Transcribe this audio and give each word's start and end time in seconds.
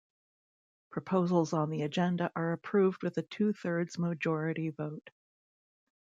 Proposals 0.89 1.53
on 1.53 1.69
the 1.69 1.83
agenda 1.83 2.31
are 2.35 2.53
approved 2.53 3.03
with 3.03 3.19
a 3.19 3.21
two-thirds 3.21 3.99
majority 3.99 4.71
vote. 4.71 5.11